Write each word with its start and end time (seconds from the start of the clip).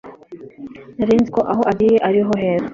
narinziko 0.97 1.39
aho 1.51 1.61
agiye 1.71 1.95
ariho 2.07 2.31
heza 2.41 2.69